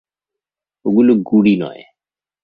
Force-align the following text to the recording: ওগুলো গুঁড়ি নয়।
ওগুলো 0.85 1.11
গুঁড়ি 1.27 1.53
নয়। 1.57 1.83